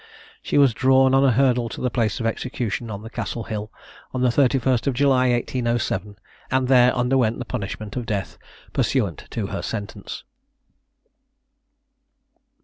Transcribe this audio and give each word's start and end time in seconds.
She 0.41 0.57
was 0.57 0.73
drawn 0.73 1.13
on 1.13 1.23
a 1.23 1.29
hurdle 1.29 1.69
to 1.69 1.79
the 1.79 1.91
place 1.91 2.19
of 2.19 2.25
execution 2.25 2.89
on 2.89 3.03
the 3.03 3.09
Castle 3.11 3.43
hill, 3.43 3.71
on 4.15 4.21
the 4.21 4.29
31st 4.29 4.87
of 4.87 4.95
July 4.95 5.29
1807, 5.29 6.17
and 6.49 6.67
there 6.67 6.91
underwent 6.95 7.37
the 7.37 7.45
punishment 7.45 7.95
of 7.95 8.07
death 8.07 8.39
pursuant 8.73 9.25
to 9.29 9.45
her 9.53 9.61
sentence. 9.61 10.23